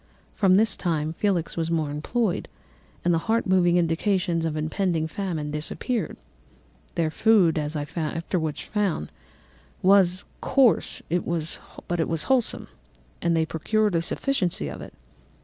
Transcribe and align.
From 0.33 0.55
this 0.55 0.75
time 0.75 1.13
Felix 1.13 1.55
was 1.55 1.69
more 1.69 1.91
employed, 1.91 2.47
and 3.05 3.13
the 3.13 3.19
heart 3.29 3.45
moving 3.45 3.77
indications 3.77 4.45
of 4.45 4.57
impending 4.57 5.05
famine 5.07 5.51
disappeared. 5.51 6.17
Their 6.95 7.11
food, 7.11 7.59
as 7.59 7.75
I 7.75 7.83
afterwards 7.95 8.61
found, 8.61 9.11
was 9.83 10.25
coarse, 10.41 11.03
but 11.87 11.99
it 11.99 12.09
was 12.09 12.23
wholesome; 12.23 12.67
and 13.21 13.37
they 13.37 13.45
procured 13.45 13.93
a 13.93 14.01
sufficiency 14.01 14.69
of 14.69 14.81
it. 14.81 14.95